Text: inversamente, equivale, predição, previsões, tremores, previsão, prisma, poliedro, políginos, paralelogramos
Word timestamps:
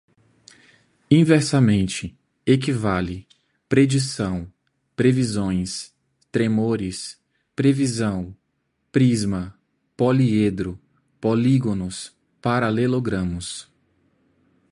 inversamente, 1.11 2.17
equivale, 2.45 3.27
predição, 3.69 4.51
previsões, 4.95 5.93
tremores, 6.31 7.19
previsão, 7.55 8.35
prisma, 8.91 9.55
poliedro, 9.95 10.79
políginos, 11.19 12.11
paralelogramos 12.41 13.69